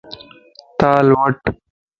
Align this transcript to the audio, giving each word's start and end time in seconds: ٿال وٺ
ٿال 0.79 1.07
وٺ 1.19 1.37